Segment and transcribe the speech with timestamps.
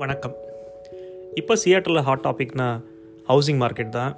[0.00, 0.34] வணக்கம்.
[1.40, 2.66] இப்போ சியாட்டரில் ஹாட் டாபிக்னா
[3.28, 4.12] ஹவுசிங் மார்க்கெட் தான்.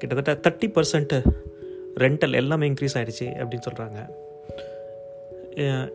[0.00, 1.14] கிட்டத்தட்ட தேர்ட்டி பர்சன்ட்
[2.02, 3.98] ரெண்டல் எல்லாமே இன்க்ரீஸ் ஆகிடுச்சு அப்படின்னு சொல்கிறாங்க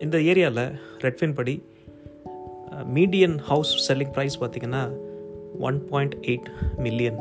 [0.04, 0.64] இந்த ஏரியாவில்
[1.04, 1.54] ரெட்ஃபின் படி
[2.96, 4.82] மீடியன் ஹவுஸ் செல்லிங் ப்ரைஸ் பார்த்திங்கன்னா
[5.68, 6.48] ஒன் பாயிண்ட் எயிட்
[6.86, 7.18] மில்லியன்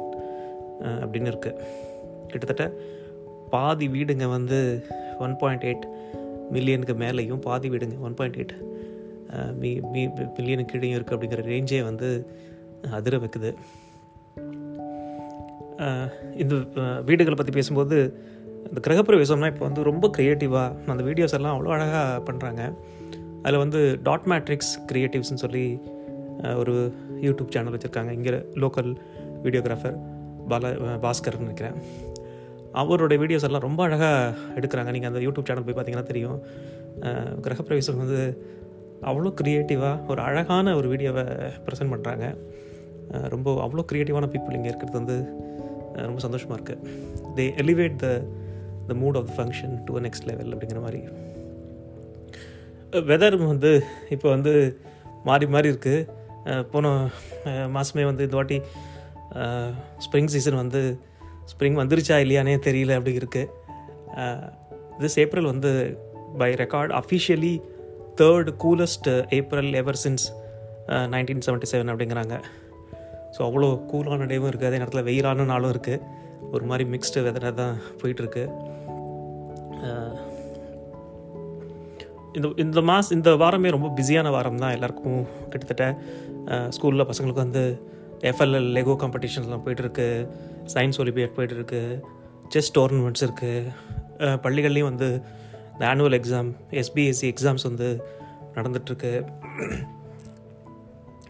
[1.02, 1.62] அப்படின்னு இருக்குது
[2.32, 2.66] கிட்டத்தட்ட
[3.54, 4.60] பாதி வீடுங்க வந்து
[5.26, 5.86] ஒன் பாயிண்ட் எயிட்
[6.56, 8.56] மில்லியனுக்கு மேலேயும் பாதி வீடுங்க ஒன் பாயிண்ட் எயிட்
[9.62, 10.02] மீ மீ
[10.36, 12.10] பில்லியனுக்கு கீழேயும் இருக்குது அப்படிங்கிற ரேஞ்சே வந்து
[12.98, 13.52] அதிர வைக்குது.
[16.44, 16.56] இந்த
[17.10, 17.98] வீடுகளை பற்றி பேசும்போது
[18.70, 22.62] இந்த கிரகப்பிரவேசம்னா இப்போ வந்து ரொம்ப க்ரியேட்டிவாக அந்த வீடியோஸ் எல்லாம் அவ்வளோ அழகாக பண்ணுறாங்க
[23.46, 25.66] அதில் வந்து டாட் மேட்ரிக்ஸ் க்ரியேட்டிவ்ஸ்னு சொல்லி
[26.62, 26.74] ஒரு
[27.26, 28.12] யூடியூப் சேனல் வச்சுருக்காங்க.
[28.18, 28.32] இங்கே
[28.64, 28.90] லோக்கல்
[29.46, 29.98] வீடியோகிராஃபர்
[30.52, 30.72] பால
[31.06, 31.78] பாஸ்கர்னு நினைக்கிறேன்.
[32.82, 34.92] அவருடைய வீடியோஸ் எல்லாம் ரொம்ப அழகாக எடுக்கிறாங்க.
[34.96, 36.40] நீங்கள் அந்த யூடியூப் சேனல் போய் பார்த்தீங்கன்னா தெரியும்.
[37.46, 38.20] கிரகப்பிரவேசம் வந்து
[39.02, 41.24] அவ்வளோ க்ரியேட்டிவாக ஒரு அழகான ஒரு வீடியோவை
[41.66, 42.36] ப்ரெசென்ட் பண்ணுறாங்க
[43.30, 45.18] ரொம்ப அவ்வளோ க்ரியேட்டிவான பீப்புள் இங்கே இருக்கிறது வந்து
[45.96, 46.82] ரொம்ப சந்தோஷமாக இருக்குது
[47.36, 48.22] they elevate the
[48.88, 51.02] the mood of the function to next level அப்படிங்கிற மாதிரி.
[53.08, 54.78] வெதர் வந்து இப்போ வந்து
[55.24, 56.08] மாறி மாறி இருக்குது
[56.64, 57.10] போன
[57.68, 58.62] மாதமே வந்து இந்த வாட்டி
[59.98, 61.00] ஸ்ப்ரிங் சீசன் வந்து
[61.52, 63.50] ஸ்ப்ரிங் வந்துருச்சா இல்லையானே தெரியல அப்படி இருக்குது
[65.00, 66.00] திஸ் ஏப்ரல் வந்து
[66.38, 67.62] by record officially
[68.20, 70.26] third coolest April ever since
[71.14, 72.36] nineteen seventy seven அப்படிங்கிறாங்க.
[73.36, 76.04] ஸோ அவ்வளோ கூலான டேவும் இருக்குது அதே நேரத்தில் வெயிலான நாளும் இருக்குது
[76.54, 78.44] ஒரு மாதிரி மிக்ஸ்டு வெதராக தான் போயிட்டுருக்கு.
[82.38, 85.20] இந்த இந்த மாஸ் இந்த வாரமே ரொம்ப பிஸியான வாரம் தான் எல்லாருக்கும்
[85.52, 85.86] கிட்டத்தட்ட.
[86.76, 87.64] ஸ்கூலில் பசங்களுக்கு வந்து
[88.32, 90.08] எஃப்எல்எல் லெகோ காம்படிஷன்ஸ்லாம் போயிட்டுருக்கு.
[90.74, 91.82] சயின்ஸ் ஒலிம்பியாட் போயிட்டுருக்கு.
[92.54, 95.10] செஸ் டோர்னமெண்ட்ஸ் இருக்குது பள்ளிகள்லேயும் வந்து
[95.80, 98.04] இந்த ஆனுவல் எக்ஸாம் எஸ்பிஎஸ்சி எக்ஸாம்ஸ் வந்து
[98.54, 99.28] நடந்துகிட்ருக்கு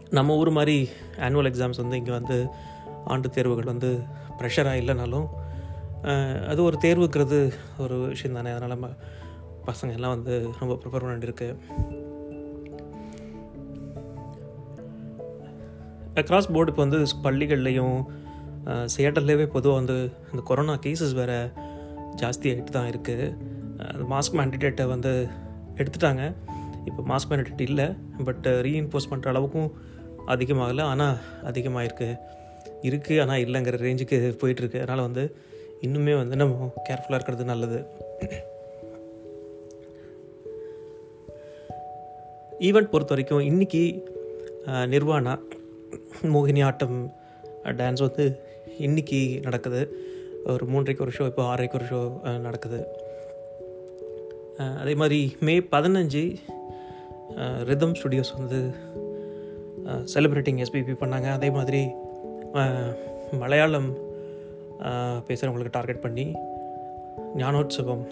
[0.09, 2.47] நம்ம ஊர் மாதிரி ஆனுவல் எக்ஸாம்ஸ் வந்து இங்கே வந்து
[3.06, 4.00] ஆண்டு தேர்வுகள் வந்து
[4.38, 5.28] ப்ரெஷராக இல்லைனாலும்
[6.47, 8.50] அது ஒரு தேர்வுக்கிறது ஒரு விஷயம் தானே.
[8.50, 8.89] அதனால் நம்ம
[9.66, 11.53] பசங்க எல்லாம் வந்து ரொம்ப ப்ரிப்பேர் பண்ண
[16.13, 18.06] அக்ராஸ் போர்டு இப்போ வந்து பள்ளிகள்லேயும்
[18.97, 21.51] சேட்டர்லேயே பொதுவாக வந்து இந்த கொரோனா கேசஸ் வேறு
[22.16, 23.53] ஜாஸ்தி ஆகிட்டு தான் இருக்குது
[24.12, 25.12] மாஸ்க் மேண்டிடேட்டை வந்து
[25.80, 26.24] எடுத்துட்டாங்க.
[26.90, 27.88] இப்போ மாஸ்க் மேண்டிடேட் இல்லை
[28.28, 29.69] பட் ரீஇன்ஃபோர்ஸ் பண்ணுற அளவுக்கும்
[30.34, 30.84] அதிகமாகலை.
[30.91, 31.18] ஆனால்
[31.50, 32.09] அதிகமாகிருக்கு
[32.88, 34.81] இருக்குது ஆனால் இல்லைங்கிற ரேஞ்சுக்கு போயிட்டுருக்கு.
[34.84, 35.24] அதனால் வந்து
[35.86, 37.80] இன்னுமே வந்து நம்ம கேர்ஃபுல்லாக இருக்கிறது நல்லது.
[42.68, 43.84] ஈவெண்ட் பொறுத்த வரைக்கும் இன்றைக்கி
[44.94, 45.34] நிர்வாணா
[46.34, 47.00] மோகினி ஆட்டம்
[47.80, 48.25] டான்ஸ் வந்து
[48.88, 49.81] இன்றைக்கி நடக்குது.
[50.53, 52.00] ஒரு மூன்றரைக்கு ஒரு ஷோ இப்போ ஆறரைக்கு ஒரு ஷோ
[52.46, 52.80] நடக்குது.
[54.81, 56.23] அதே மாதிரி மே பதினஞ்சு
[57.69, 58.59] ரிதம் ஸ்டுடியோஸ் வந்து
[60.13, 61.27] செலிப்ரேட்டிங் எஸ்பிபி பண்ணாங்க.
[61.38, 61.81] அதே மாதிரி
[63.41, 63.89] மலையாளம்
[65.27, 66.25] பேசுகிறவங்களுக்கு டார்கெட் பண்ணி
[67.41, 68.03] ஞானோத்சவம்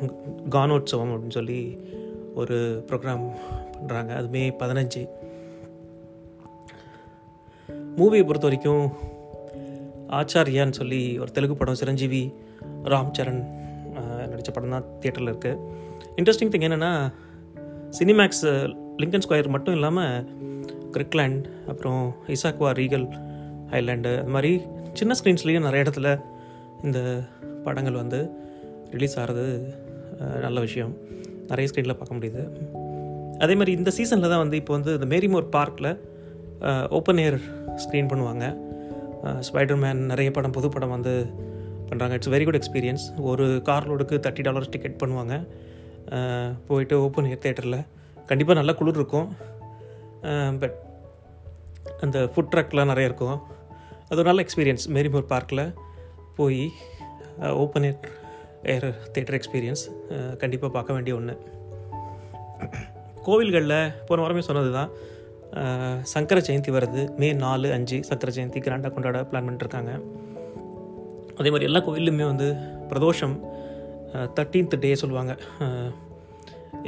[0.55, 1.59] கானோத்சவம் அப்படின்னு சொல்லி
[2.41, 2.57] ஒரு
[2.89, 3.25] ப்ரோக்ராம்
[3.77, 5.03] பண்ணுறாங்க அது மே பதினஞ்சு.
[7.99, 8.85] மூவியை பொறுத்த வரைக்கும்
[10.19, 12.23] ஆச்சாரியான்னு சொல்லி ஒரு தெலுங்கு படம் சிரஞ்சீவி
[12.93, 13.41] ராம் சரண்
[14.31, 15.59] நடித்த படம் தான் தியேட்டரில் இருக்குது
[16.19, 16.91] இன்ட்ரெஸ்டிங் திங் என்னென்னா
[17.99, 18.45] சினிமேக்ஸ்
[19.01, 20.25] லிங்கன் ஸ்கொயர் மட்டும் இல்லாமல்
[20.95, 22.01] கிரிக்லேண்ட் அப்புறம்
[22.35, 23.07] இசாக்வா ரீகல்
[23.79, 24.51] ஐலேண்டு அது மாதிரி
[24.99, 26.09] சின்ன ஸ்க்ரீன்ஸ்லேயும் நிறைய இடத்துல
[26.87, 26.99] இந்த
[27.65, 28.19] படங்கள் வந்து
[28.95, 29.45] ரிலீஸ் ஆகிறது
[30.45, 30.91] நல்ல விஷயம்.
[31.51, 32.43] நிறைய ஸ்க்ரீனில் பார்க்க முடியுது.
[33.43, 35.89] அதே மாதிரி இந்த சீசனில் தான் வந்து இப்போ வந்து இந்த மேரிமோர் பார்க்கில்
[36.97, 37.37] ஓப்பன் ஏர்
[37.83, 38.45] ஸ்க்ரீன் பண்ணுவாங்க.
[39.47, 41.13] ஸ்பைடர் மேன் நிறைய படம் புது படம் வந்து
[41.89, 45.35] பண்ணுறாங்க இட்ஸ் வெரி குட் எக்ஸ்பீரியன்ஸ் ஒரு கார் லோடுக்கு தேர்ட்டி டாலர்ஸ் டிக்கெட் பண்ணுவாங்க.
[46.67, 47.79] போயிட்டு ஓப்பன் ஏர் தேட்டரில்
[48.29, 49.29] கண்டிப்பாக நல்லா குளிர் இருக்கும்.
[50.61, 50.77] பட்
[52.05, 53.37] அந்த ஃபுட் ட்ரக்லாம் நிறைய இருக்கும்.
[54.09, 55.63] அது ஒரு நல்ல எக்ஸ்பீரியன்ஸ் மேரிமோர் பார்க்கில்
[56.35, 56.61] போய்
[57.63, 57.99] open air
[58.73, 59.83] air theatre experience
[60.37, 61.35] கண்டிப்பாக பார்க்க வேண்டிய ஒன்று
[63.25, 64.91] கோவில்களில் போன வாரமே சொன்னது தான்
[66.13, 69.91] சங்கர ஜெயந்தி வருது மே நாலு அஞ்சு சங்கர ஜெயந்தி கிராண்டாக கொண்டாட பிளான் பண்ணிட்டுருக்காங்க
[71.37, 72.47] அதே மாதிரி எல்லா கோவில்லையுமே வந்து
[72.89, 73.35] பிரதோஷம்
[74.35, 75.33] தேர்ட்டீன்த் டே சொல்லுவாங்க.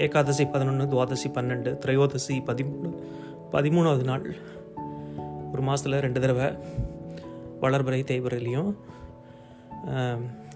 [0.06, 2.90] ஏகாதசி பதினொன்று துவாதசி பன்னெண்டு திரையோதசி பதிமூணு
[3.54, 4.26] பதிமூணாவது நாள்.
[5.52, 6.48] ஒரு மாதத்தில் ரெண்டு தடவை
[7.62, 8.72] வளர்பிறை தேய்பிறையிலையும்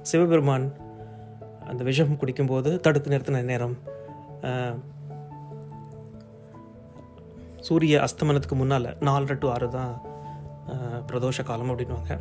[0.02, 0.66] சிவபெருமான்
[1.68, 3.76] அந்த விஷம் குடிக்கும்போது தடுத்து நிறுத்தின நேரம்
[7.68, 9.94] சூரிய அஸ்தமனத்துக்கு முன்னால் நாலரை டு ஆறு தான்
[11.08, 12.12] பிரதோஷ காலம் அப்படின்வாங்க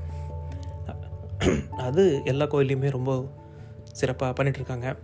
[1.88, 3.12] அது எல்லா கோயில்லையுமே ரொம்ப
[3.92, 4.96] சிறப்பாக பண்ணிகிட்ருக்காங்க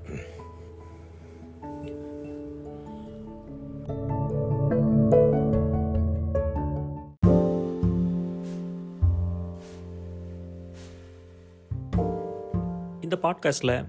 [13.00, 13.86] இந்த பாட்காஸ்ட்டில்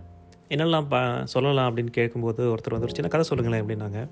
[0.50, 4.08] என்னெல்லாம் ப சொல்லலாம் அப்படின்னு கேட்கும்போது ஒருத்தர் வந்து ஒரு சின்ன கதை சொல்லுங்களேன் அப்படின்னாங்க.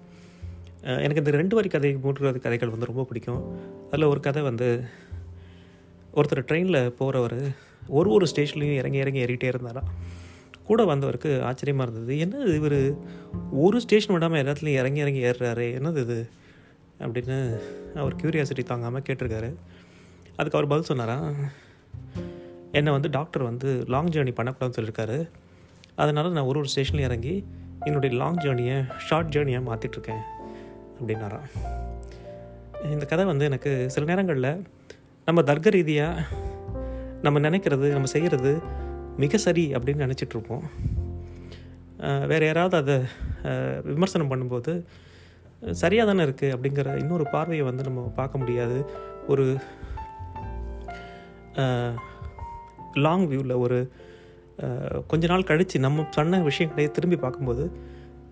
[0.84, 3.42] எனக்கு இந்த ரெண்டு வரி கதை மூன்று கதைகள் வந்து ரொம்ப பிடிக்கும்.
[3.92, 4.84] அதில் ஒரு கதை வந்து
[6.16, 7.56] ஒருத்தர் ட்ரெயினில் போகிறவர்
[7.88, 9.90] ஒரு ஒரு ஸ்டேஷன்லேயும் இறங்கி இறங்கி ஏறிக்கிட்டே இருந்தாராம்.
[10.66, 12.20] கூட வந்தவருக்கு ஆச்சரியமாக இருந்தது.
[12.20, 12.98] என்ன இவர்
[13.52, 16.30] ஒரு ஸ்டேஷன் விடாமல் எல்லாத்துலேயும் இறங்கி இறங்கி ஏறுறாரு என்னது இது?
[17.00, 17.60] அப்படின்னு
[17.96, 19.54] அவர் க்யூரியாசிட்டி தாங்காமல் கேட்டிருக்காரு.
[20.36, 21.36] அதுக்கு அவர் பதில் சொன்னாராம்
[22.72, 25.30] என்னை வந்து டாக்டர் வந்து லாங் ஜேர்னி பண்ணக்கூடாதுன்னு சொல்லியிருக்காரு.
[25.96, 27.46] அதனால் நான் ஒரு ஒரு ஸ்டேஷன்லையும் இறங்கி
[27.80, 30.24] என்னுடைய லாங் ஜேர்னியை ஷார்ட் ஜேர்னியாக மாற்றிட்டுருக்கேன்
[31.00, 31.48] அப்படின்னாராம்
[32.92, 34.64] இந்த கதை வந்து எனக்கு சில நேரங்களில்
[35.26, 36.24] நம்ம தர்க்க ரீதியாக
[37.22, 38.60] நம்ம நினைக்கிறது நம்ம செய்கிறது
[39.22, 40.64] மிக சரி அப்படின்னு நினச்சிட்டு இருப்போம்
[42.32, 42.96] வேறு யாராவது அதை
[43.90, 44.74] விமர்சனம் பண்ணும்போது
[45.82, 48.78] சரியாக தானே இருக்குது அப்படிங்கிற இன்னொரு பார்வையை வந்து நம்ம பார்க்க முடியாது.
[49.32, 49.46] ஒரு
[53.06, 53.78] லாங் வியூவில் ஒரு
[55.12, 57.64] கொஞ்ச நாள் கழித்து நம்ம சொன்ன விஷயங்களையே திரும்பி பார்க்கும்போது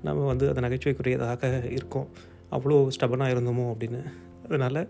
[0.07, 2.07] நம்ம வந்து அந்த நகைச்சுவைக்குரியதாக இருக்கும்.
[2.56, 4.01] அவ்வளோ ஸ்டபனாக இருந்தோமோ அப்படின்னு.
[4.45, 4.81] அதனால்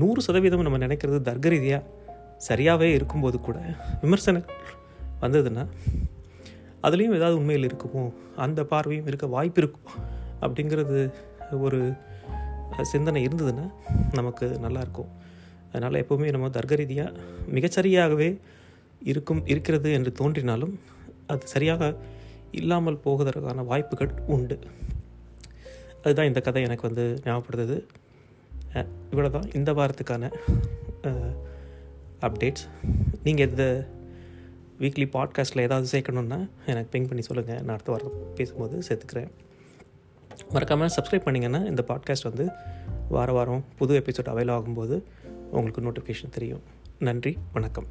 [0.00, 1.88] நூறு சதவீதம் நம்ம நினைக்கிறது தர்க்க ரீதியாக
[2.48, 3.58] சரியாகவே இருக்கும்போது கூட
[4.04, 4.46] விமர்சனம்
[5.22, 5.64] வந்ததுன்னா
[6.82, 8.04] அதுலேயும் ஏதாவது உண்மையில் இருக்குமோ?
[8.36, 9.92] அந்த பார்வையும் இருக்க வாய்ப்பு இருக்கும்
[10.40, 10.98] அப்படிங்கிறது
[11.60, 11.92] ஒரு
[12.82, 13.66] சிந்தனை இருந்ததுன்னா
[14.12, 15.10] நமக்கு நல்லாயிருக்கும்
[15.72, 17.18] அதனால் எப்போவுமே நம்ம தர்க்க ரீதியாக
[17.54, 18.28] மிகச்சரியாகவே
[19.02, 20.74] இருக்கும் இருக்கிறது என்று தோன்றினாலும்
[21.26, 21.96] அது சரியாக
[22.50, 24.58] இல்லாமல் போவதற்கான வாய்ப்புகள் உண்டு.
[26.02, 27.78] அதுதான் இந்த கதை எனக்கு வந்து ஞாபகப்படுத்துது.
[29.12, 30.30] இவ்வளோ தான் இந்த வாரத்துக்கான
[32.20, 32.66] அப்டேட்ஸ்
[33.24, 33.64] நீங்கள் எந்த
[34.82, 39.30] வீக்லி பாட்காஸ்ட்டில் ஏதாவது சேர்க்கணுன்னா எனக்கு பிங் பண்ணி சொல்லுங்கள் நான் அடுத்த வாரம் பேசும்போது சேர்த்துக்கிறேன்.
[40.50, 42.48] மறக்காமல் சப்ஸ்கிரைப் பண்ணிங்கன்னா இந்த பாட்காஸ்ட் வந்து
[43.08, 45.02] வார வாரம் புது எபிசோட் அவைல் ஆகும்போது
[45.50, 46.62] உங்களுக்கு நோட்டிஃபிகேஷன் தெரியும்.
[46.98, 47.86] நன்றி வணக்கம்.